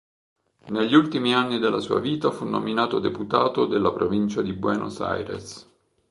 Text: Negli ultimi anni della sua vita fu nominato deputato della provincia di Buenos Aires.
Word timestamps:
Negli 0.69 0.95
ultimi 0.95 1.31
anni 1.35 1.59
della 1.59 1.77
sua 1.79 1.99
vita 1.99 2.31
fu 2.31 2.43
nominato 2.43 2.97
deputato 2.97 3.67
della 3.67 3.91
provincia 3.93 4.41
di 4.41 4.51
Buenos 4.51 4.99
Aires. 4.99 5.69